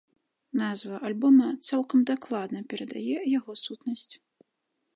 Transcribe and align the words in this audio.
Назва 0.59 0.95
альбома 1.09 1.49
цалкам 1.67 1.99
дакладна 2.11 2.59
перадае 2.73 3.17
яго 3.37 3.51
сутнасць. 3.65 4.11